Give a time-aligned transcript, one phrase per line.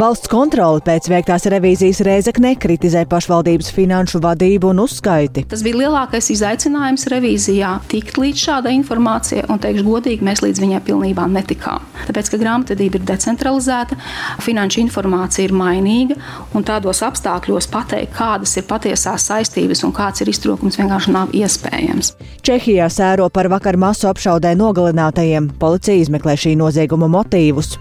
[0.00, 5.42] Valsts kontrole pēc veiktās revīzijas Rēzekne kritizē pašvaldības finanšu vadību un uzskaiti.
[5.50, 10.80] Tas bija lielākais izaicinājums revīzijā- tikt līdz šādai informācijai, un teikšu godīgi, mēs līdz viņai
[10.86, 11.84] pilnībā netikām.
[12.06, 13.98] Tāpēc, ka grāmatvedība ir decentralizēta,
[14.40, 16.16] finanšu informācija ir mainīga,
[16.54, 22.14] un tādos apstākļos pateikt, kādas ir patiesās saistības un kāds ir iztrūkums, vienkārši nav iespējams.
[22.40, 25.50] Čehijā sēro par vakar masu apšaudē nogalinātajiem.
[25.58, 27.76] Policija izmeklē šī nozieguma motīvus.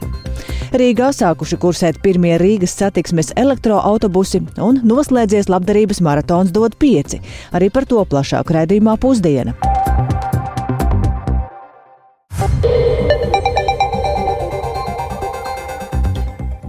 [0.69, 7.21] Rīgā sākuši kursēt pirmie Rīgas satiksmes elektroautobusi un noslēdzies labdarības maratons dod pieci.
[7.55, 9.57] Arī par to plašāk raidījumā pusdiena.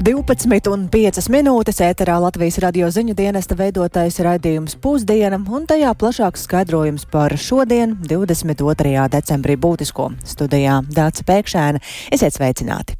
[0.01, 6.47] Divpadsmit un piecas minūtes ēterā Latvijas radio ziņu dienesta veidotais raidījums pusdiena, un tajā plašāks
[6.49, 8.95] skaidrojums par šodien, 22.
[9.13, 11.85] decembrī būtisko studijā Dāca Pēkšēna.
[12.17, 13.00] Esiet sveicināti!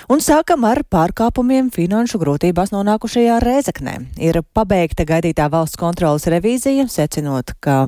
[0.11, 3.91] Un sākam ar pārkāpumiem finanšu grūtībās nonākušajā Rēzeknē.
[4.19, 7.85] Ir pabeigta gaidītā valsts kontrolas revīzija, secinot, ka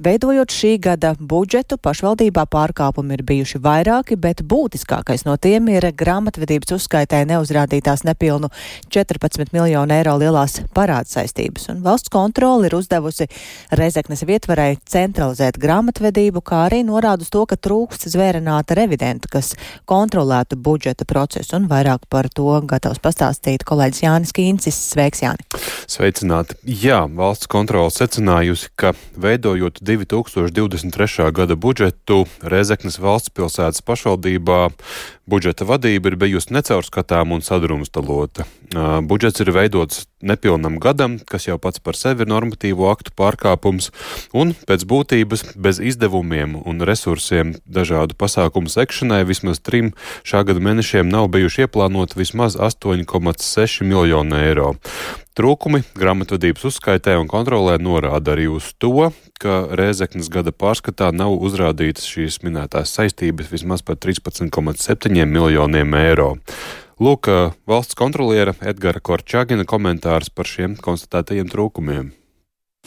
[0.00, 6.72] veidojot šī gada budžetu pašvaldībā pārkāpumi ir bijuši vairāki, bet būtiskākais no tiem ir grāmatvedības
[6.78, 8.48] uzskaitē neuzrādītās nepilnu
[8.88, 11.68] 14 miljonu eiro lielās parādsaistības.
[11.74, 13.28] Un valsts kontrola ir uzdevusi
[13.76, 19.52] Rēzeknes vietvarai centralizēt grāmatvedību, kā arī norāda uz to, ka trūkst zvērināta revidenta, kas
[19.84, 21.58] kontrolētu budžeta procesu.
[21.60, 24.78] Un vairāk par to gatavs pastāstīt kolēģis Jānis Kīncis.
[24.92, 25.46] Sveiks, Jāni!
[25.90, 26.58] Sveicināti!
[26.66, 31.30] Jā, valsts kontrola secinājusi, ka veidojot 2023.
[31.36, 34.60] gada budžetu Rezeknes valsts pilsētas pašvaldībā
[35.26, 38.46] budžeta vadība ir bijusi necaurskatām un sadrumstalota.
[39.06, 43.90] Budžets ir veidots nepilnam gadam, kas jau pats par sevi ir normatīvo aktu pārkāpums,
[44.34, 49.92] un pēc būtības bez izdevumiem un resursiem dažādu pasākumu sekšanai vismaz trim
[50.26, 54.72] šā gada mēnešiem nav bijuši ieplānoti vismaz 8,6 miljonu eiro.
[55.38, 62.08] Trūkumi grāmatvedības uzskaitē un kontrolē norāda arī uz to, ka Rēzeknas gada pārskatā nav uzrādītas
[62.10, 66.32] šīs minētās saistības vismaz par 13,7 miljoniem eiro.
[66.98, 67.30] Lūk,
[67.68, 72.10] valsts kontroliera Edgara Korčāgina komentārs par šiem konstatētajiem trūkumiem.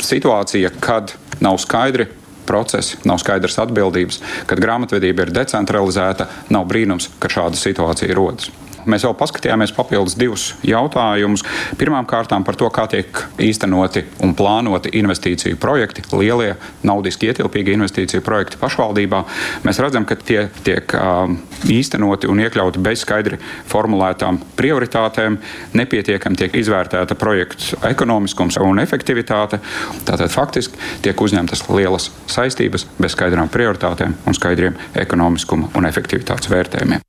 [0.03, 2.09] Situācija, kad nav skaidri
[2.49, 8.49] procesi, nav skaidras atbildības, kad grāmatvedība ir decentralizēta, nav brīnums, ka šāda situācija rodas.
[8.89, 11.44] Mēs vēl paskatījāmies papildus divus jautājumus.
[11.79, 18.59] Pirmkārt, par to, kā tiek īstenoti un plānoti investīciju projekti, lielie, naudiski ietilpīgi investīciju projekti
[18.61, 19.23] pašvaldībā.
[19.67, 21.38] Mēs redzam, ka tie tiek um,
[21.69, 23.39] īstenoti un iekļauti bez skaidri
[23.69, 25.39] formulētām prioritātēm.
[25.77, 29.61] Nepietiekami tiek izvērtēta projektu ekonomiskums un efektivitāte.
[30.07, 37.08] Tātad faktiski tiek uzņemtas lielas saistības bez skaidrām prioritātēm un skaidriem ekonomiskuma un efektivitātes vērtējumiem.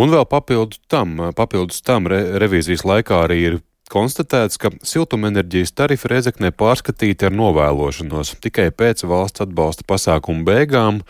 [0.00, 3.58] Un vēl papildu tam, papildus tam re, revīzijas laikā arī ir
[3.90, 11.02] konstatēts, ka siltumenerģijas tarifi Rezeknē pārskatīti ar novēlošanos tikai pēc valsts atbalsta pasākumu beigām,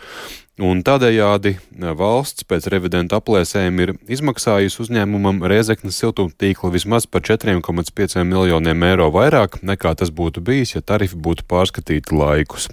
[0.61, 1.55] un tādējādi
[1.97, 9.61] valsts pēc revidenta aplēsēm ir izmaksājusi uzņēmumam Rezeknes siltumtīkla vismaz par 4,5 miljoniem eiro vairāk
[9.63, 12.67] nekā tas būtu bijis, ja tarifi būtu pārskatīti laikus.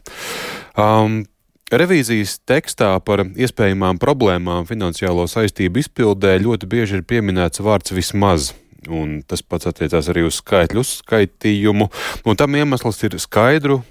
[0.74, 1.26] Um,
[1.68, 8.54] Revīzijas tekstā par iespējamām problēmām finansiālo saistību izpildē ļoti bieži ir pieminēts vārds vismaz.
[8.88, 11.90] Un tas pats attiecās arī uz skaitļu uzskaitījumu.
[12.24, 13.82] Un tam iemesls ir skaidru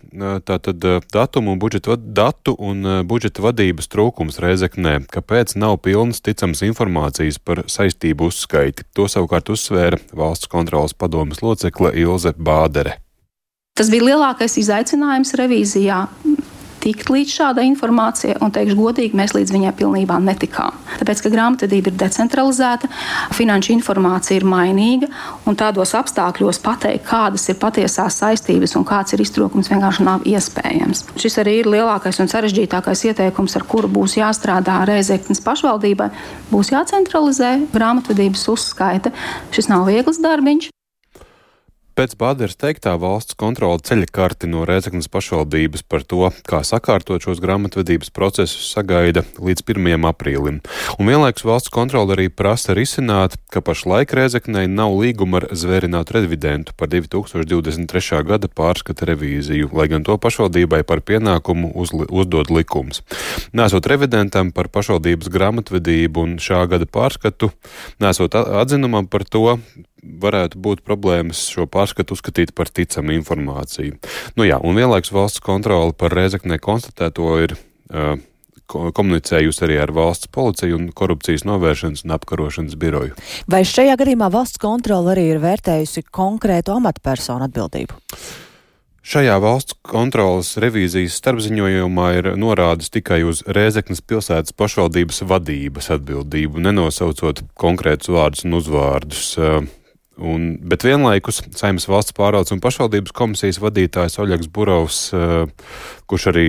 [0.47, 7.37] tātad, datumu un budžeta, datu un budžeta vadības trūkums Reizeknē, kāpēc nav pilnas ticams informācijas
[7.37, 8.87] par saistību uzskaiti.
[8.97, 12.97] To savukārt uzsvēra valsts kontrolas padomas locekle Ilze Bādere.
[13.77, 16.07] Tas bija lielākais izaicinājums revīzijā
[16.83, 20.75] tikt līdz šādai informācijai, un teikšu godīgi, mēs līdz viņai pilnībā netikām.
[20.99, 22.89] Tāpēc, ka grāmatvedība ir decentralizēta,
[23.35, 25.09] finanšu informācija ir mainīga,
[25.47, 31.05] un tādos apstākļos pateikt, kādas ir patiesās saistības un kāds ir iztrūkums, vienkārši nav iespējams.
[31.19, 36.09] Šis arī ir lielākais un sarežģītākais ieteikums, ar kuru būs jāstrādā Reizeknas pašvaldībai.
[36.53, 39.13] Būs jācentralizē grāmatvedības uzskaite.
[39.55, 40.71] Šis nav viegls darbiņš.
[41.97, 47.39] Pēc Bāderes teiktā valsts kontrola ceļa karti no Rēzaknes pašvaldības par to, kā sakārtot šos
[47.41, 50.05] grāmatvedības procesus, sagaida līdz 1.
[50.05, 50.59] aprīlim.
[51.01, 56.77] Un vienlaikus valsts kontrola arī prasa risināt, ka pašlaik Rēzaknei nav līguma ar zvērinātu revidentu
[56.77, 58.21] par 2023.
[58.29, 63.01] gada pārskata revīziju, lai gan to pašvaldībai par pienākumu uzli, uzdod likums.
[63.57, 67.49] Nesot revidentam par pašvaldības grāmatvedību un šā gada pārskatu,
[67.97, 69.47] nesot atzinumam par to,
[70.03, 73.97] varētu būt problēmas šo pārskatu uzskatīt par ticamu informāciju.
[74.37, 78.17] Nu jā, un vienlaikus valsts kontrole par Rēzaknē konstatēto ir uh,
[78.67, 83.15] komunicējusi arī ar valsts policiju un korupcijas novēršanas un apkarošanas biroju.
[83.49, 87.97] Vai šajā gadījumā valsts kontrola arī ir vērtējusi konkrētu amatpersonu atbildību?
[89.07, 97.45] Šajā valsts kontrolas revīzijas starpziņojumā ir norādes tikai uz Rēzeknas pilsētas pašvaldības vadības atbildību, nenosaucot
[97.55, 99.29] konkrētus vārdus un uzvārdus.
[100.17, 105.45] Un, bet vienlaikus Saimnes valsts pārvaldes un pašvaldības komisijas vadītājs Oļegs Burovs, uh,
[106.09, 106.47] kurš arī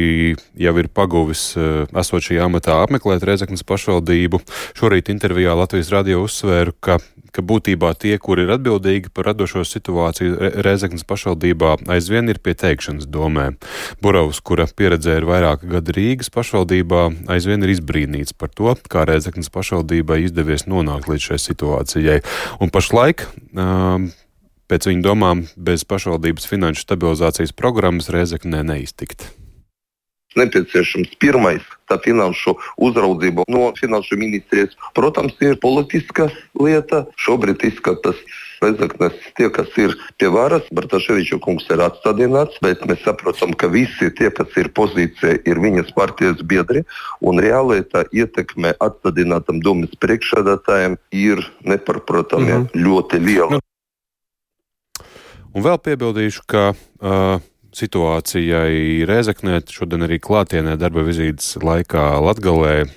[0.56, 4.41] jau ir paguvis uh, esot šī amatā apmeklēt Reizeknas pašvaldību,
[4.79, 6.97] šorīt intervijā Latvijas radio uzsvēru, ka,
[7.34, 12.54] ka būtībā tie, kuri ir atbildīgi par radošo situāciju Re Reizeknas pašvaldībā, aizvien ir pie
[12.58, 13.50] teikšanas domē.
[14.04, 17.04] Burovs, kura pieredzē ir vairāki gadi Rīgas pašvaldībā,
[17.34, 22.22] aizvien ir izbrīnīts par to, kā Reizeknas pašvaldībai izdevies nonākt līdz šai situācijai.
[22.62, 23.26] Un pašlaik
[24.69, 29.30] pēc viņu domām bez pašvaldības finanšu stabilizācijas programmas Reizeknē neiztikt.
[30.36, 32.52] Nepieciešams pirmais tā finanšu
[32.84, 34.76] uzraudzība no finanšu ministrijas.
[34.94, 36.28] Protams, ir politiska
[36.60, 37.06] lieta.
[37.16, 38.20] Šobrīd izskatās,
[38.58, 44.10] Rezeknes tie, kas ir pie varas, Bartaševiča kungs ir atstādināts, bet mēs saprotam, ka visi
[44.19, 46.82] tie, kas ir pozīcijā, ir viņas partijas biedri,
[47.22, 52.82] un reāli tā ietekme atstādinātam domas priekšsēdētājiem ir neparprotami mm -hmm.
[52.86, 53.50] ļoti liela.
[53.54, 53.60] Nu.
[55.54, 57.38] Un vēl piebildīšu, ka uh,
[57.78, 62.88] situācijai Rēzaknē šodien arī klātienē darba vizītes laikā Latgalē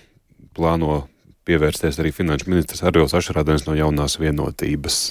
[0.57, 1.03] plāno
[1.47, 5.03] pievērsties arī finanšu ministrs Arvils Ašarādens no jaunās vienotības.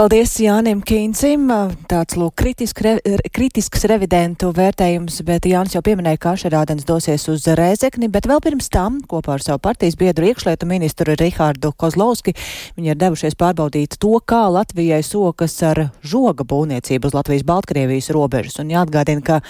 [0.00, 1.42] Paldies Jānim Kīncim.
[1.84, 2.94] Tāds lūk kritisk, re,
[3.36, 8.72] kritisks revidentu vērtējums, bet Jānis jau pieminēja, ka Ašerādens dosies uz Rēzekni, bet vēl pirms
[8.72, 12.32] tam kopā ar savu partijas biedru iekšlietu ministru Rihārdu Kozlovski
[12.78, 18.56] viņi ir devušies pārbaudīt to, kā Latvijai sokas ar žoga būvniecību uz Latvijas-Baltkrievijas robežas.
[18.64, 19.42] Un jāatgādina, ka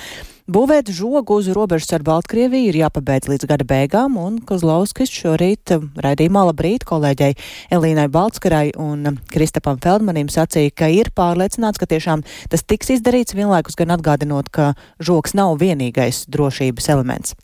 [0.50, 5.85] Būvēt žogu uz robežas ar Baltkrieviju ir jāpabeidz līdz gada beigām, un Kozlovskis šorīt um,
[6.02, 7.37] raidījumā labrīt kolēģei
[7.76, 13.37] Elīnai Baltskarai un um, Kristapam Feldmanim sacīja, ka ir pārliecināts, ka tiešām tas tiks izdarīts,
[13.38, 17.37] vienlaikus gan atgādinot, ka žoks nav vienīgais drošības elements.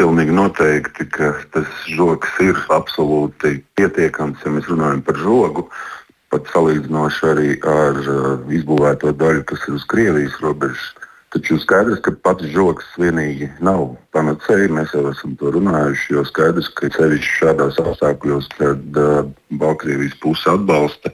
[0.00, 5.66] Pilnīgi noteikti, ka tas žoks ir absolūti pietiekams, ja mēs runājam par žogu.
[6.32, 10.88] Pat salīdzinoši arī ar uh, izbūvēto daļu, kas ir uz Krievijas robežas.
[11.38, 14.72] Taču skaidrs, ka pats žoks vienīgi nav panacēja.
[14.74, 16.16] Mēs jau esam to runājuši.
[16.16, 19.20] Jo skaidrs, ka ceļš šādās apstākļos, kad uh,
[19.60, 21.12] Baltkrievijas puse atbalsta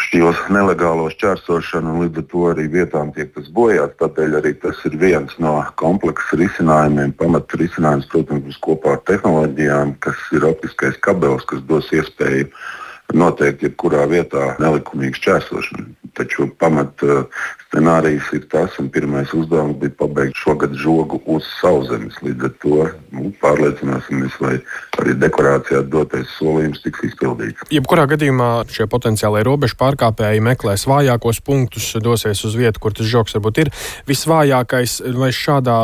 [0.00, 3.98] šos nelegālos čērsošanu, un līdz ar to arī vietām tiek tas bojāts.
[4.00, 7.12] Tādēļ arī tas ir viens no kompleksa risinājumiem.
[7.20, 12.48] Pamat risinājums, protams, būs kopā ar tehnoloģijām, kas ir optiskais kabelis, kas dos iespēju
[13.12, 15.99] noteikt jebkurā vietā nelikumīgu šķērsošanu.
[16.18, 22.16] Taču pamat uh, scenārijs ir tas, un pirmais uzdevums bija pabeigt šogad žogu uz sauszemes.
[22.24, 22.78] Līdz ar to
[23.14, 24.56] nu, pārliecināsimies, vai
[24.98, 27.68] arī dekorācijā dotais solījums tiks izpildīts.
[27.70, 33.38] Jebkurā gadījumā šie potenciālie robežu pārkāpēji meklēs vājākos punktus, dosies uz vietu, kur tas žoks
[33.38, 33.72] varbūt ir
[34.10, 34.98] visvājākais.
[35.20, 35.78] Vai šādā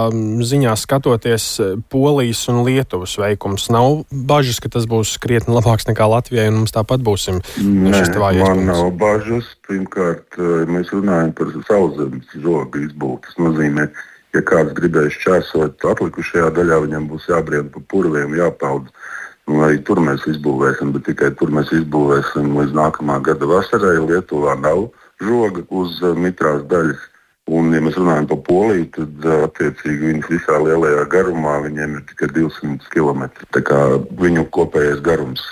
[0.51, 1.49] ziņā skatoties
[1.93, 6.75] Polijas un Lietuvas veikums, nav bažas, ka tas būs krietni labāks nekā Latvijai, un mums
[6.75, 8.67] tāpat būsim te vājais punkts?
[8.67, 9.55] Man nav bažas.
[9.67, 10.37] Pirmkārt,
[10.71, 13.23] mēs runājam par sauszemes žoga izbūve.
[13.25, 13.89] Tas nozīmē,
[14.37, 18.93] ja kāds gribēs čēsot atlikušajā daļā, viņam būs jābrien pa purviem, jāpeld.
[19.47, 23.99] Nu, arī tur mēs izbūvēsim, bet tikai tur mēs izbūvēsim līdz nākamā gada vasarai.
[24.03, 24.89] Lietuvā nav
[25.23, 27.05] žoga uz uh, mitrās daļas.
[27.47, 32.33] Un, ja mēs runājam par Poliju, tad attiecīgi viņas visā lielajā garumā viņiem ir tikai
[32.35, 33.29] 200 km.
[33.55, 33.79] Tā kā
[34.19, 35.45] viņu kopējais garums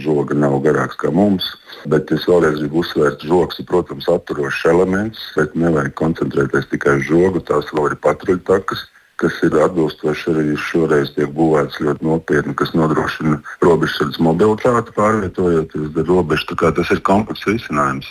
[0.00, 1.50] žoga nav garāks kā mums.
[1.86, 6.96] Bet es vēlreiz gribu uzsvērt, ka žoks ir, protams, atturošs elements, bet nevajag koncentrēties tikai
[6.98, 7.42] uz žogu.
[7.46, 8.82] Tās vēl ir patruļtakas
[9.20, 16.00] kas ir atbilstoši arī šoreiz tiek būvēts ļoti nopietni, kas nodrošina robežsardzes mobilitāti, pārvietojoties uz
[16.08, 16.56] robežu.
[16.56, 18.10] Tas ir komplekss risinājums.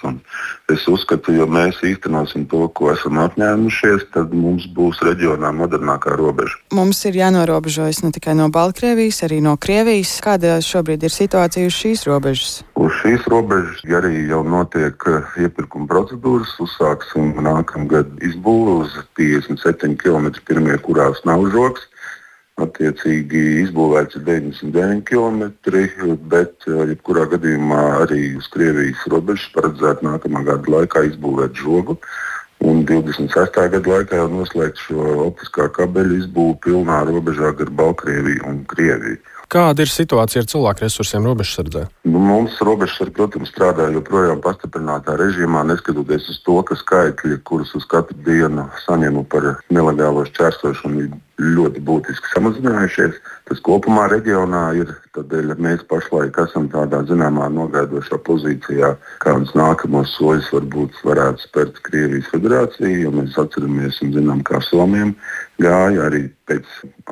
[0.71, 6.57] Es uzskatu, ja mēs īstenosim to, ko esam apņēmušies, tad mums būs reģionā modernākā robeža.
[6.73, 10.17] Mums ir jānorobežojas ne tikai no Baltkrievijas, arī no Krievijas.
[10.25, 12.57] Kāda šobrīd ir situācija uz šīs robežas?
[12.81, 20.33] Uz šīs robežas arī jau notiek eh, iepirkuma procedūras, uzsāksim nākamgad izbūvi uz 57 km
[20.47, 21.89] pirmie, kurās nav žoks.
[22.55, 25.41] Attiecīgi izbūvēts ir 99 km,
[26.31, 31.97] bet eh, jebkurā gadījumā arī uz Krievijas robežas paredzēta nākamā gada laikā izbūvēt žogu.
[32.63, 33.59] Un 26.
[33.73, 39.19] gada laikā jau noslēgt šo optiskā kabeļa izbūvi pilnā robežā gar Baltkrieviju un Krieviju.
[39.55, 41.85] Kāda ir situācija ar cilvēku resursiem robežsardzē?
[42.03, 47.85] Nu, mums robežsardze, protams, strādā joprojām pastiprinātā režīmā, neskatoties uz to, ka skaitļi, kurus uz
[47.87, 51.07] katru dienu saņemu par nelegālo šķērsošanu,
[51.39, 53.15] ļoti būtiski samazinājušies.
[53.47, 54.91] Tas kopumā reģionā ir.
[55.15, 58.89] Tādēļ mēs pašlaik esam tādā zināmā nogaidošā pozīcijā,
[59.23, 63.13] kādus nākamos soļus varbūt varētu spērt Krievijas federācija.
[63.15, 65.15] Mēs atceramies un zinām, kā Somijam
[65.61, 66.67] gāja arī pēc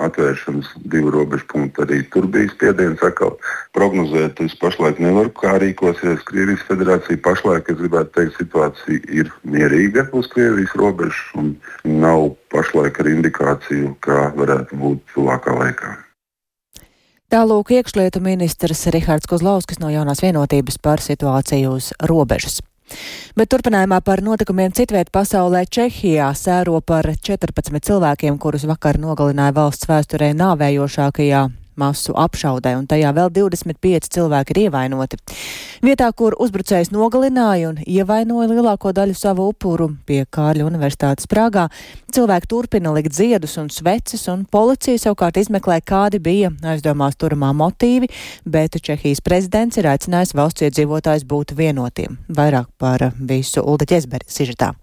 [0.05, 1.85] atvēršanas divu robežu punktu.
[1.85, 3.35] Arī tur bija spiediens atkal
[3.77, 4.41] prognozēt.
[4.43, 7.21] Es pašlaik nevaru, kā rīkosies Krievijas federācija.
[7.25, 11.55] Pašlaik es gribētu teikt, situācija ir mierīga uz Krievijas robežas un
[11.87, 15.95] nav pašlaik ar indikāciju, kā varētu būt tuvākā laikā.
[17.33, 22.59] Tālūk iekšlietu ministrs Rihards Kozlauskas no jaunās vienotības par situāciju uz robežas.
[23.39, 29.89] Bet turpinājumā par notikumiem citviet pasaulē Čehijā sēro par 14 cilvēkiem, kurus vakar nogalināja valsts
[29.89, 31.47] vēsturē nāvējošākajā
[31.79, 35.19] masu apšaudē, un tajā vēl 25 cilvēki ir ievainoti.
[35.83, 41.67] Vietā, kur uzbrucējs nogalināja un ievainoja lielāko daļu savu upuru pie Kārļa Universitātes Prāgā,
[42.13, 48.11] cilvēki turpina likt ziedus un sveces, un policija savukārt izmeklē, kādi bija aizdomās turamā motīvi,
[48.45, 52.19] bet Čehijas prezidents ir aicinājis valsts iedzīvotājs būt vienotiem.
[52.29, 54.73] Vairāk par visu Ulda Ķezberi sižetā.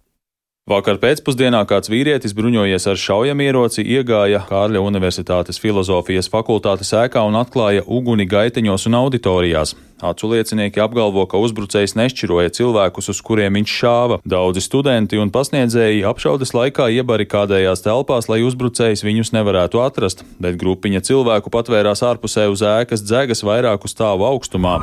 [0.70, 7.82] Vakar pēcpusdienā kāds vīrietis bruņojies ar šaujamieroci iegāja Kārļa Universitātes filozofijas fakultātes ēkā un atklāja
[7.90, 9.72] uguni gaiteņos un auditorijās.
[9.98, 14.20] Acu liecinieki apgalvo, ka uzbrucējs nešķiroja cilvēkus, uz kuriem viņš šāva.
[14.22, 21.02] Daudzi studenti un pasniedzēji apšaudes laikā iebarikādējās telpās, lai uzbrucējs viņus nevarētu atrast, bet grupiņa
[21.10, 24.78] cilvēku patvērās ārpusē uz ēkas dzegas vairāku stāvu augstumā.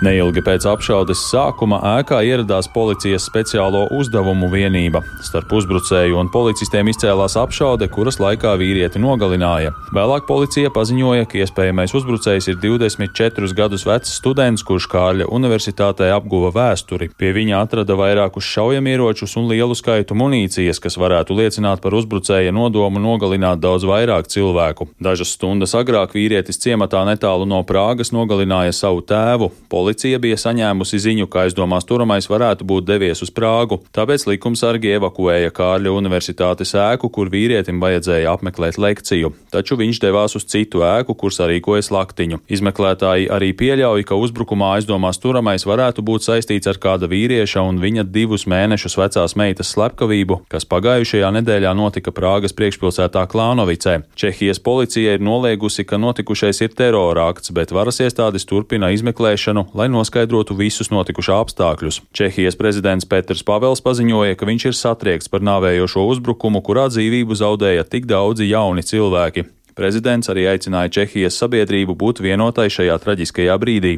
[0.00, 5.02] Neilgi pēc apšaudes sākuma ēkā ieradās policijas speciālo uzdevumu vienība.
[5.20, 9.74] Starp uzbrucēju un policistiem izcēlās apšaude, kuras laikā vīrieti nogalināja.
[9.92, 16.48] Vēlāk policija paziņoja, ka iespējamais uzbrucējs ir 24 gadus vecs students, kurš Kārļa universitātē apguva
[16.56, 17.10] vēsturi.
[17.20, 23.04] Pie viņa atrada vairākus šaujamieročus un lielu skaitu munīcijas, kas varētu liecināt par uzbrucēja nodomu
[23.04, 24.88] nogalināt daudz vairāk cilvēku.
[24.96, 29.52] Dažas stundas agrāk vīrietis ciematā netālu no Prāgas nogalināja savu tēvu.
[29.68, 29.89] Policija
[30.20, 35.90] bija saņēmusi ziņu, ka aizdomās turamais varētu būt devies uz Prāgu, tāpēc likumsargi evakuēja Kārļa
[35.90, 41.82] universitātes ēku, kur vīrietim vajadzēja apmeklēt lekciju, taču viņš devās uz citu ēku, kur sarīkoja
[41.88, 42.40] slaktiņu.
[42.50, 48.06] Izmeklētāji arī pieļauj, ka uzbrukumā aizdomās turamais varētu būt saistīts ar kāda vīrieša un viņa
[48.10, 54.00] divus mēnešus vecās meitas slepkavību, kas pagājušajā nedēļā notika Prāgas priekšpilsētā Klānovicē.
[54.18, 59.88] Čehijas policija ir noliegusi, ka notikušais ir terora akts, bet varas iestādes turpina izmeklēšanu, lai
[59.88, 62.02] noskaidrotu visus notikušā apstākļus.
[62.16, 67.86] Čehijas prezidents Peters Pavels paziņoja, ka viņš ir satriekts par nāvējošo uzbrukumu, kurā dzīvību zaudēja
[67.88, 69.46] tik daudzi jauni cilvēki.
[69.80, 73.94] Prezidents arī aicināja Čehijas sabiedrību būt vienotai šajā traģiskajā brīdī.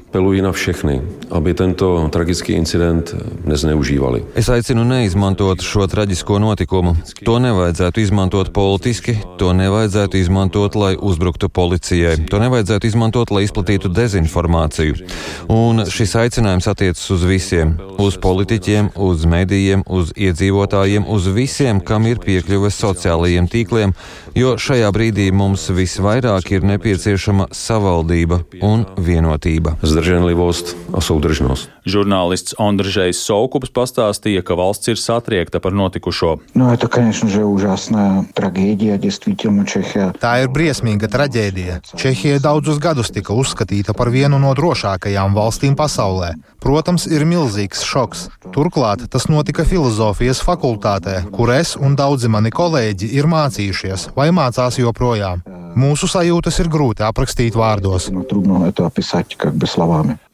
[3.50, 4.20] Nezneužívali.
[4.38, 6.92] Es aicinu neizmantot šo traģisko notikumu.
[7.26, 13.90] To nevajadzētu izmantot politiski, to nevajadzētu izmantot, lai uzbruktu policijai, to nevajadzētu izmantot, lai izplatītu
[13.90, 15.00] dezinformāciju.
[15.50, 17.74] Un šis aicinājums attiecas uz visiem-
[18.06, 23.98] uz politiķiem, uz medijiem, uz iedzīvotājiem, uz visiem, kam ir piekļuve sociālajiem tīkliem,
[24.38, 29.76] jo šajā brīdī mums visvairāk ir nepieciešama savaldība un vienotība.
[31.82, 36.36] Žurnālists Andrzejs Soukups pastāstīja, ka valsts ir satriekta par notikušo.
[40.22, 41.80] Tā ir briesmīga traģēdija.
[41.98, 46.34] Čehija daudzus gadus tika uzskatīta par vienu no drošākajām valstīm pasaulē.
[46.62, 48.28] Protams, ir milzīgs šoks.
[48.54, 54.78] Turklāt tas notika filozofijas fakultātē, kur es un daudzi mani kolēģi ir mācījušies vai mācās
[54.78, 55.42] joprojām.
[55.72, 58.10] Mūsu sajūtas ir grūti aprakstīt vārdos.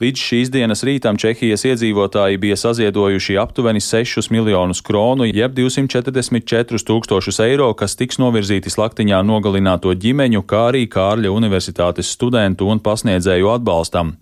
[0.02, 7.38] Līdz šīs dienas rītam Čehijas iedzīvotāji bija saziedojuši aptuveni 6 miljonus kronu, jeb 244 tūkstošus
[7.46, 14.16] eiro, kas tiks novirzīti slaktiņā nogalināto ģimeņu, kā arī Kārļa Universitātes studentu un pasniedzēju atbalstam.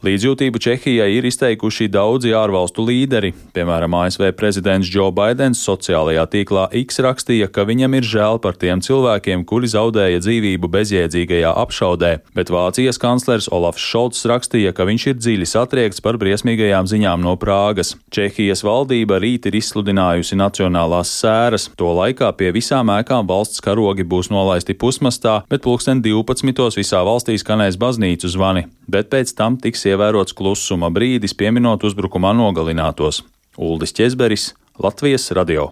[0.00, 3.34] Līdzjūtību Čehijai ir izteikuši daudzi ārvalstu līderi.
[3.52, 8.80] Piemēram, ASV prezidents Joe Bidenis sociālajā tīklā X rakstīja, ka viņam ir žēl par tiem
[8.80, 15.18] cilvēkiem, kuri zaudēja dzīvību bezjēdzīgajā apšaudē, bet Vācijas kanclers Olafs Šolts rakstīja, ka viņš ir
[15.18, 17.92] dziļi satriekts par briesmīgajām ziņām no Prāgas.
[18.08, 21.68] Čehijas valdība rīt ir izsludinājusi nacionālās sēras.
[21.76, 26.80] To laikā pie visām ēkām valsts karogi būs nolaisti pusmastā, bet pulksten 12.
[26.80, 33.24] visā valstī skanēs baznīcu zvani, bet pēc tam tiks ievērots klusuma brīdis, pieminot uzbrukumā nogalinātos.
[33.58, 35.68] Uldis Česberis, Latvijas radio.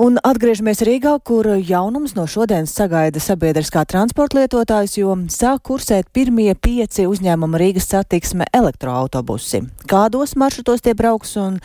[0.00, 6.54] Un atgriežamies Rīgā, kur jaunums no šodienas sagaida sabiedriskā transporta lietotājs, jo sāk kursēt pirmie
[6.56, 9.60] pieci uzņēmuma Rīgas satiksme elektroautobusi.
[9.92, 11.58] Kādos maršrutos tie brauks un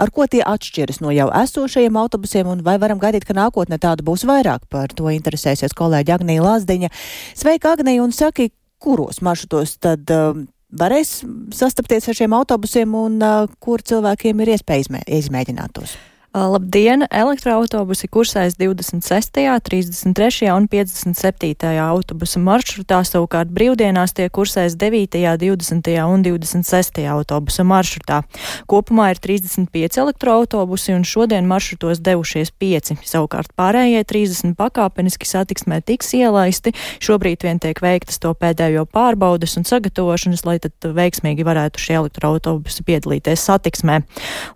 [0.00, 4.08] ar ko tie atšķiras no jau esošajiem autobusiem, un vai varam gaidīt, ka nākotnē tādu
[4.08, 4.64] būs vairāk?
[4.72, 6.88] Par to interesēsies kolēģi Agnija Lāsdiņa.
[7.36, 10.34] Sveika, Agnija, un saki, kuros maršrutos tad uh,
[10.72, 11.20] varēs
[11.54, 15.96] sastapties ar šiem autobusiem un uh, kur cilvēkiem ir iespēja izmē izmēģināt tos?
[16.32, 17.04] Labdien!
[17.12, 19.36] Elektroautobusi kursēs 26.,
[19.68, 20.46] 33.
[20.48, 21.68] un 57.
[21.76, 25.90] autobusu maršrutā, savukārt brīvdienās tie kursēs 9., 20.
[26.08, 27.02] un 26.
[27.12, 28.22] autobusu maršrutā.
[28.64, 36.14] Kopumā ir 35 elektroautobusi un šodien maršrutos devušies 5, savukārt pārējie 30 pakāpeniski satiksmē tiks
[36.16, 36.72] ielaisti.
[37.04, 42.88] Šobrīd vien tiek veiktas to pēdējo pārbaudes un sagatavošanas, lai tad veiksmīgi varētu šie elektroautobusi
[42.88, 44.00] piedalīties satiksmē.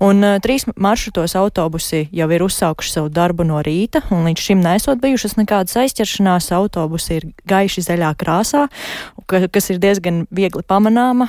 [0.00, 4.42] Un uh, trīs maršrutos autobusi autobusi jau ir uzsākuši savu darbu no rīta, un līdz
[4.42, 6.52] šim nesot bijušas nekādas aizķeršanās.
[6.54, 8.68] Autobusi ir gaiši zaļā krāsā,
[9.26, 11.28] kas ir diezgan viegli pamanāma.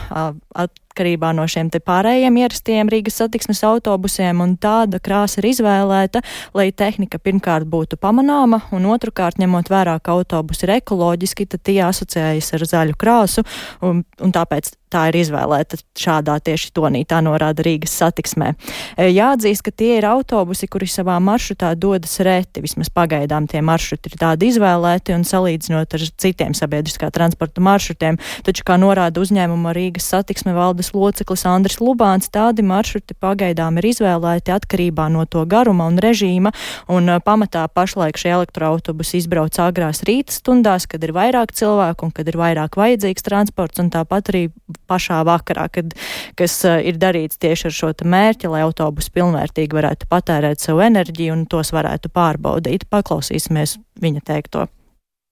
[0.56, 6.24] At atkarībā no šiem te pārējiem ierastiem Rīgas satiksmes autobusiem, un tāda krāsa ir izvēlēta,
[6.58, 11.80] lai tehnika pirmkārt būtu pamanāma, un otrkārt, ņemot vērā, ka autobusi ir ekoloģiski, tad tie
[11.86, 13.46] asociējas ar zaļu krāsu,
[13.86, 18.54] un, un tāpēc tā ir izvēlēta šādā tieši tonī, tā norāda Rīgas satiksmē.
[18.96, 24.12] E, jāatzīst, ka tie ir autobusi, kuri savā maršrutā dodas reti, vismaz pagaidām tie maršruti
[24.12, 30.08] ir tādi izvēlēti un salīdzinot ar citiem sabiedriskā transporta maršrutiem, taču, kā norāda uzņēmuma Rīgas
[30.14, 36.00] satiksme valdes loceklis Andris Lubāns, tādi maršruti pagaidām ir izvēlēti atkarībā no to garuma un
[36.04, 36.54] režīma,
[36.92, 42.16] un uh, pamatā pašlaik šie elektroautobusi izbrauc agrās rīta stundās, kad ir vairāk cilvēku un
[42.16, 44.44] kad ir vairāk vajadzīgs transports, un tāpat arī
[44.88, 45.94] pašā vakarā, kad,
[46.40, 51.36] kas uh, ir darīts tieši ar šo mērķi, lai autobusi pilnvērtīgi varētu patērēt savu enerģiju
[51.36, 52.90] un tos varētu pārbaudīt.
[52.92, 54.68] Paklausīsimies viņa teikto.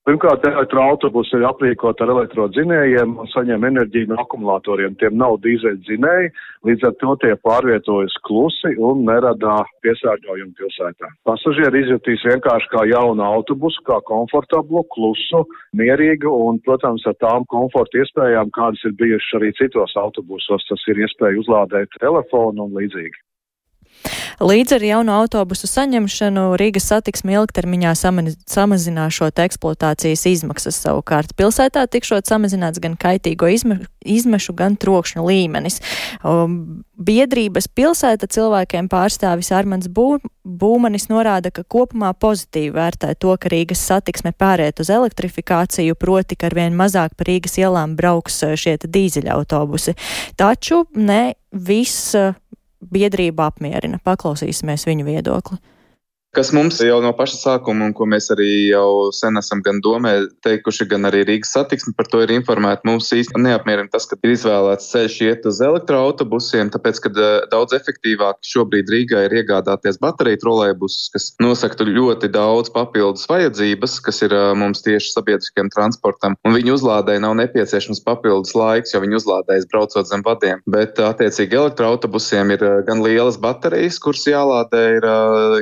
[0.05, 4.93] Pirmkārt, elektroautobusi ir aprīkot ar elektrodzinējiem un saņem enerģiju no akumulatoriem.
[5.01, 6.29] Tiem nav dīzeļdzinēji,
[6.69, 11.09] līdz ar to tie pārvietojas klusi un nerada piesārņojumu pilsētā.
[11.25, 15.41] Pasažieri izjutīs vienkārši kā jaunu autobusu, kā komfortablu, klusu,
[15.74, 20.69] mierīgu un, protams, ar tām komforta iespējām, kādas ir bijušas arī citos autobusos.
[20.69, 23.25] Tas ir iespēja uzlādēt telefonu un līdzīgi.
[24.43, 31.32] Līdz ar jauno autobusu saņemšanu Rīgas satiksme ilgtermiņā samazināšot eksploatācijas izmaksas savukārt.
[31.39, 35.80] Pilsētā tikšot samazināts gan kaitīgo izme izmešu, gan trokšņu līmenis.
[36.24, 43.50] Um, biedrības pilsēta cilvēkiem pārstāvis Armans Bū Būmanis norāda, ka kopumā pozitīvi vērtē to, ka
[43.50, 48.78] Rīgas satiksme pāriet uz elektrifikāciju, proti, ka arvien mazāk pa Rīgas ielām brauks uh, šie
[48.86, 49.95] dīzeļa autobusi.
[50.38, 52.38] Taču ne viss uh,
[52.91, 54.00] biedrība apmierina.
[54.04, 55.60] Paklausīsimies viņu viedokli
[56.36, 60.13] kas mums jau no paša sākuma, un ko mēs arī jau sen esam gan domē
[60.43, 62.84] teikuši, gan arī Rīgas satiksmi par to ir informēti.
[62.88, 67.78] Mums īsti neapmierina tas, ka ir izvēlēts ceļš iet uz elektroautobusiem, tāpēc, ka eh, daudz
[67.78, 74.36] efektīvāk šobrīd Rīgā ir iegādāties bateriju trolēbusus, kas nosaktu ļoti daudz papildus vajadzības, kas ir
[74.36, 79.69] eh, mums tieši sabiedriskiem transportam, un viņu uzlādēji nav nepieciešams papildus laiks, jo viņi uzlādējas
[79.71, 80.63] braucot zem vadiem.
[80.67, 85.10] Bet, attiecīgi, elektroautobusiem ir eh, gan lielas baterijas, kuras jālādē ir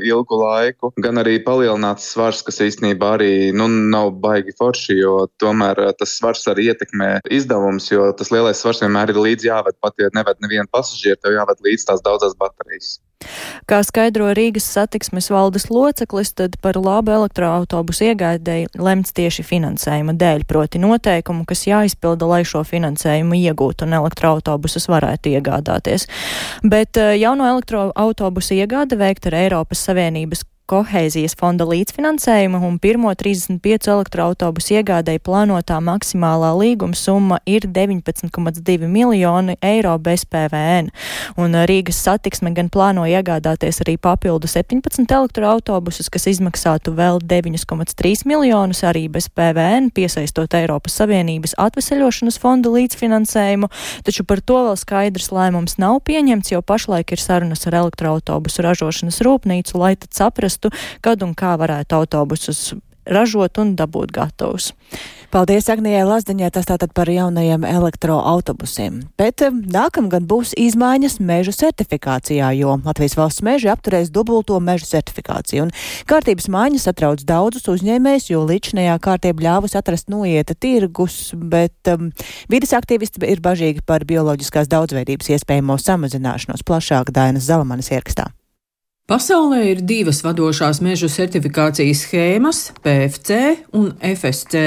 [0.09, 5.15] ilgu laiku laiku, gan arī palielināts svars, kas īstenībā arī nu, nav baigi forši, jo
[5.41, 9.79] tomēr eh, tas svars arī ietekmē izdevumus, jo tas lielais svars vienmēr ir līdzi jāved,
[9.83, 12.97] pat ja neved nevienu pasažieru, tev jāved līdz tās daudzas baterijas.
[13.69, 20.43] Kā skaidro Rīgas satiksmes valdes loceklis, tad par labu elektroautobusu iegādēji lemts tieši finansējuma dēļ,
[20.49, 26.09] proti noteikumu, kas jāizpilda, lai šo finansējumu iegūtu un elektroautobusus varētu iegādāties.
[26.63, 33.89] Bet eh, jauno elektroautobusu iegāde veikta ar Eiropas Savienības kohēzijas fonda līdzfinansējumu un pirmo 35
[33.91, 40.89] elektroautobusu iegādēji plānotā maksimālā līguma summa ir 19,2 miljoni eiro bez PVN.
[41.37, 48.85] Un Rīgas satiksme gan plāno iegādāties arī papildu 17 elektroautobusus, kas izmaksātu vēl 9,3 miljonus
[48.87, 53.69] arī bez PVN, piesaistot Eiropas Savienības atveseļošanas fonda līdzfinansējumu,
[54.07, 59.19] taču par to vēl skaidrs lēmums nav pieņemts, jo pašlaik ir sarunas ar elektroautobusu ražošanas
[59.27, 62.73] rūpnīcu, lai tad saprastu, saprastu, kad un kā varētu autobusus
[63.05, 64.71] ražot un dabūt gatavus.
[65.33, 69.01] Paldies Agnijai Lazdiņai, tas tātad par jaunajiem elektroautobusiem.
[69.17, 75.65] Bet eh, nākamgad būs izmaiņas mežu certifikācijā, jo Latvijas valsts meži apturēs dubulto mežu certifikāciju.
[75.65, 75.73] Un
[76.07, 82.13] kārtības maiņas atrauc daudzus uzņēmējus, jo līdšanējā kārtība ļāvus atrast noieta tirgus, bet um,
[82.47, 88.29] vidas aktīvisti ir bažīgi par bioloģiskās daudzveidības iespējamo samazināšanos plašāk Dainas Zalamanas ierakstā.
[89.03, 93.39] Pasaulē ir divas vadošās mežu certifikācijas schēmas- PFC
[93.75, 94.61] un FSC.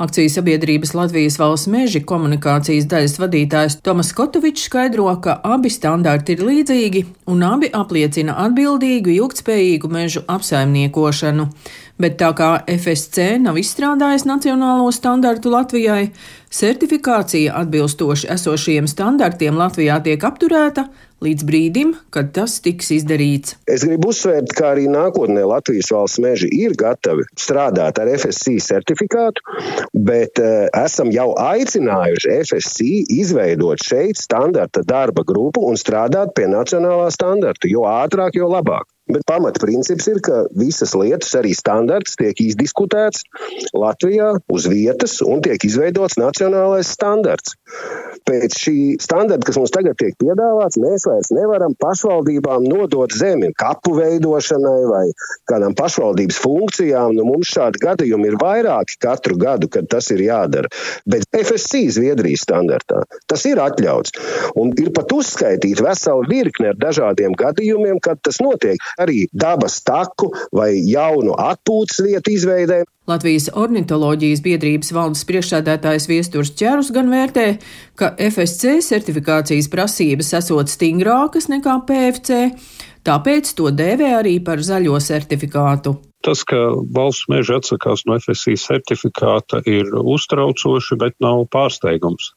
[0.00, 6.46] Akcijas sabiedrības Latvijas valsts meži komunikācijas daļas vadītājs Tomas Kotovičs skaidro, ka abi standarti ir
[6.48, 11.50] līdzīgi un abi apliecina atbildīgu, ilgtspējīgu mežu apsaimniekošanu.
[11.98, 16.12] Bet tā kā FSC nav izstrādājis nacionālo standartu Latvijai,
[16.54, 20.86] certifikācija atbilstoši esošajiem standartiem Latvijā tiek apturēta,
[21.26, 23.56] līdz brīdim, kad tas tiks izdarīts.
[23.66, 29.42] Es gribu uzsvērt, ka arī nākotnē Latvijas valsts meži ir gatavi strādāt ar FSC certifikātu,
[29.94, 37.10] bet uh, esam jau aicinājuši FSC izveidot šeit standarta darba grupu un strādāt pie nacionālā
[37.14, 38.86] standarta, jo ātrāk, jo labāk.
[39.08, 43.24] Bet pamatprincips ir, ka visas lietas, arī standarts, tiek izdiskutēts
[43.72, 47.56] Latvijā uz vietas un tiek izveidots nacionālais standarts.
[48.28, 53.94] Pēc šī standarta, kas mums tagad tiek piedāvāts, mēs vairs nevaram pašvaldībām nodot zemi kapu
[53.96, 55.04] veidošanai vai
[55.48, 57.16] kādām pašvaldības funkcijām.
[57.16, 60.68] Nu, mums šādi gadījumi ir vairāki katru gadu, kad tas ir jādara.
[61.08, 64.12] Bet FSC Zviedrijas standartā tas ir atļauts.
[64.60, 70.30] Un ir pat uzskaitīta vesela virkne ar dažādiem gadījumiem, kad tas notiek arī dabas taku
[70.54, 72.82] vai jaunu atpūtas vietu izveidē.
[73.08, 77.46] Latvijas ornitoloģijas biedrības valdes priekšsēdētājs Viesturs Čerus gan vērtē,
[77.96, 82.42] ka FSC certifikācijas prasības esot stingrākas nekā PFC,
[83.08, 85.96] tāpēc to dēvē arī par zaļo certifikātu.
[86.26, 86.58] Tas, ka
[86.94, 92.32] valsts meža atsakās no FSC certifikāta, ir uztraucoši, bet nav pārsteigums.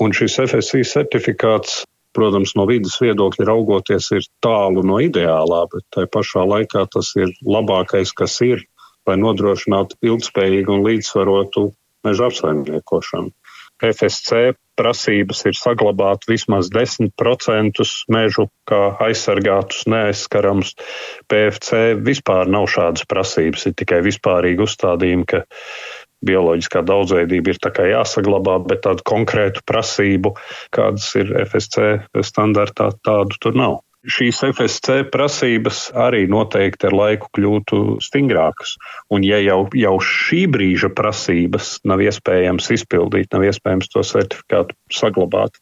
[0.00, 1.82] Un šis FSC certifikāts
[2.16, 7.34] protams, no vidas viedokļa raugoties, ir tālu no ideālā, bet tai pašā laikā tas ir
[7.44, 8.64] labākais, kas ir,
[9.08, 11.68] lai nodrošinātu ilgspējīgu un līdzsvarotu
[12.06, 13.32] meža apsaimniekošanu.
[13.78, 20.74] FSC prasības ir saglabāt vismaz 10% mežu kā aizsargātus, neaizskaramus.
[21.30, 25.44] PFC vispār nav šādas prasības, ir tikai vispārīgi uzstādījumi, ka
[26.26, 27.60] bioloģiskā daudzveidība ir
[27.92, 30.34] jāsaglabā, bet tādu konkrētu prasību,
[30.74, 33.78] kādas ir FSC standartā, tādu tur nav.
[34.08, 38.76] Šīs FSC prasības arī noteikti ar laiku kļūtu stingrākas.
[39.12, 45.58] Un, ja jau, jau šī brīža prasības nav iespējams izpildīt, nav iespējams to certifikātu saglabāt,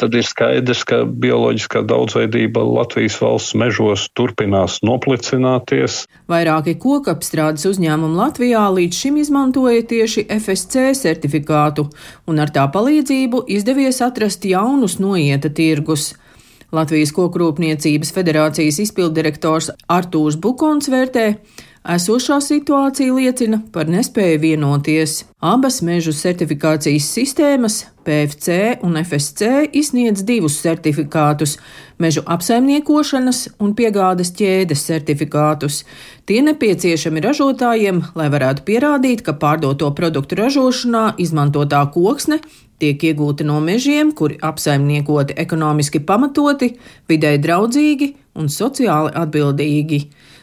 [0.00, 6.02] tad ir skaidrs, ka bioloģiskā daudzveidība Latvijas valsts mežos turpinās noplicināties.
[6.30, 11.88] Vairāki kokapstrādes uzņēmumi Latvijā līdz šim izmantoja tieši FSC certifikātu,
[12.26, 16.12] un ar tā palīdzību izdevies atrast jaunus noieta tirgus.
[16.72, 21.26] Latvijas Kokrūpniecības federācijas izpildirektors Artūrs Bukons vērtē,
[21.82, 25.24] Esošā situācija liecina par nespēju vienoties.
[25.42, 31.56] Abas mežu certifikācijas sistēmas, PFC un FSC, izsniedz divus certifikātus-
[32.02, 35.82] mežu apsaimniekošanas un piegādes ķēdes certifikātus.
[36.24, 42.38] Tie nepieciešami ražotājiem, lai varētu pierādīt, ka pārdoto produktu ražošanā izmantotā koksne
[42.78, 46.76] tiek iegūta no mežiem, kuri apsaimniekoti ekonomiski pamatoti,
[47.08, 50.06] vidē draudzīgi un sociāli atbildīgi.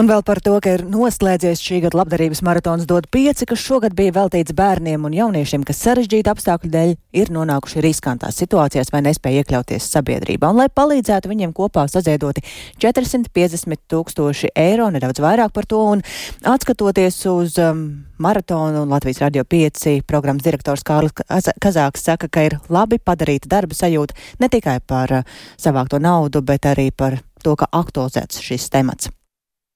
[0.00, 3.92] Un vēl par to, ka ir noslēdzies šī gada labdarības maratons dod pieci, kas šogad
[3.96, 9.42] bija veltīts bērniem un jauniešiem, kas sarežģīta apstākļu dēļ ir nonākuši riskantās situācijās vai nespēja
[9.42, 10.48] iekļauties sabiedrībā.
[10.48, 12.44] Un, lai palīdzētu viņiem kopā saziedoti
[12.80, 16.04] 450 tūkstoši eiro, nedaudz vairāk par to, un
[16.48, 17.84] atskatoties uz um,
[18.22, 21.12] maratonu un Latvijas radio 5 programmas direktors Kārlis
[21.60, 26.70] Kazāks saka, ka ir labi padarīta darba sajūta ne tikai par uh, savākto naudu, bet
[26.72, 29.12] arī par to, ka aktualizēts šis temats.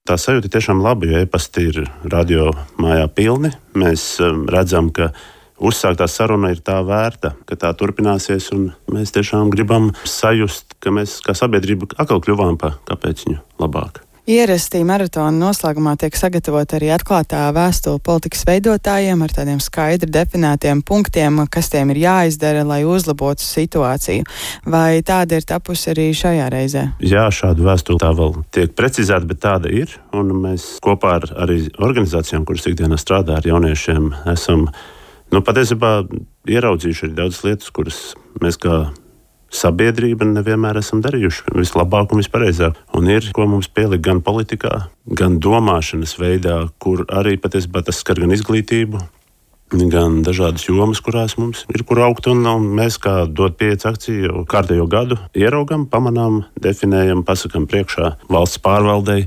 [0.06, 3.50] Tā sajūta tiešām laba, jo e-pasti ir radio mājā pilni.
[3.74, 5.08] Mēs um, redzam, ka
[5.58, 8.52] uzsāktā saruna ir tā vērta, ka tā turpināsies.
[8.94, 14.05] Mēs tiešām gribam sajust, ka mēs kā sabiedrība atkal kļuvām par kāpēc viņu labāk.
[14.26, 21.38] Ierastī maratona noslēgumā tiek sagatavota arī atklātā vēstule politikas veidotājiem ar tādiem skaidri definētiem punktiem,
[21.46, 24.26] kas tiem ir jāizdara, lai uzlabotu situāciju.
[24.66, 26.82] Vai tāda ir tapusi arī šajā reizē?
[27.06, 29.94] Jā, šāda vēstule tā vēl tiek precizēta, bet tāda ir.
[30.10, 34.66] Un mēs kopā ar arī organizācijām, kuras ikdienā strādā ar jauniešiem, esam
[35.30, 36.00] nu, patiesībā
[36.50, 38.02] ieraudzījuši arī daudzas lietas, kuras
[38.42, 38.88] mēs kā
[39.56, 42.78] sabiedrība nevienmēr esam darījuši vislabāk un vispareizāk.
[42.96, 48.20] Un ir, ko mums pielikt gan politikā, gan domāšanas veidā, kur arī patiesībā tas skar
[48.22, 49.00] gan izglītību,
[49.90, 52.28] gan dažādas jomas, kurās mums ir kur augt.
[52.30, 58.62] Un, un mēs, kā dot pieci akciju, kārtējo gadu ieraugam, pamanām, definējam, pasakām priekšā valsts
[58.62, 59.26] pārvaldei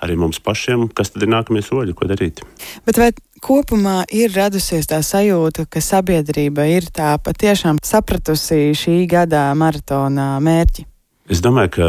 [0.00, 2.40] arī mums pašiem, kas tad ir nākamie soļi, ko darīt.
[2.86, 3.10] Bet vai
[3.42, 10.86] kopumā ir radusies tā sajūta, ka sabiedrība ir tā patiešām sapratusi šī gada maratona mērķi?
[11.30, 11.88] Es domāju, ka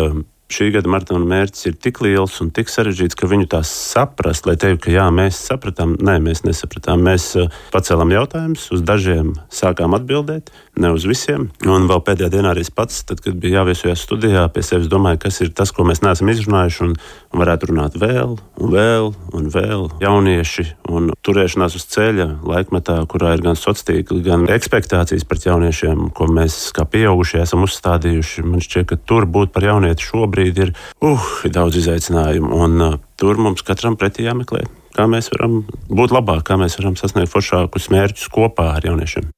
[0.52, 4.58] šī gada maratona mērķis ir tik liels un tik sarežģīts, ka viņu tā saprast, lai
[4.60, 7.04] teiktu, ka jā, mēs sapratām, nē, mēs nesapratām.
[7.08, 11.50] Mēs uh, pacēlām jautājumus, uz dažiem sākām atbildēt, ne uz visiem.
[11.68, 15.42] Un vēl pēdējā dienā arī pats, tad, kad biju jāviesojās studijā, pie sevis domāju, kas
[15.44, 16.96] ir tas, ko mēs neesam izrunājuši, un,
[17.34, 19.88] un varētu runāt vēl, un vēl, un vēl.
[20.04, 26.10] Jaunieši un turēšanās uz ceļa laikmetā, kurā ir gan sociāli tīkli, gan ekspektācijas pret jauniešiem,
[26.16, 28.46] ko mēs kā pieaugušie esam uzstādījuši.
[28.48, 32.54] Man šķiet, ka tur būt par jaunieti šobrīd ir, uh, daudz izaicinājumu.
[32.62, 36.98] Un, uh, tur mums katram pretī jāmeklē, kā mēs varam būt labāk, kā mēs varam
[37.00, 39.32] sasniegt foršākus mērķus kopā ar jauniešiem.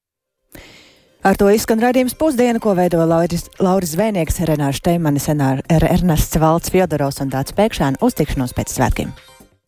[1.24, 7.24] Ar to izskan raidījums pusdiena, ko veido Lauris, Lauris Zvēnieks, Renārs Šteimanis, Ernests Valds, Fjodoros
[7.24, 9.16] un tāds pēkšēni uz tikšanos pēc svētkiem.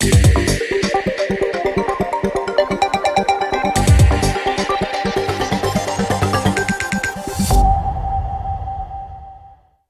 [0.04, 0.65] Yeah.